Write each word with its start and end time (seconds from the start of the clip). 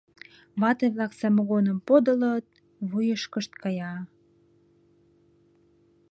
Вате-влак 0.61 1.11
самогоным 1.19 1.77
подылыт, 1.87 2.45
вуйышкышт 2.89 3.51
кая. 3.61 3.95